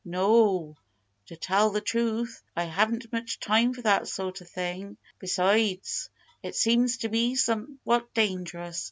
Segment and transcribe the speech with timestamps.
[0.03, 0.77] "No!
[1.27, 4.97] To tell the truth, I haven't much time for that sort of thing.
[5.19, 6.09] Besides,
[6.41, 8.79] it seems to me somewhat dangerous.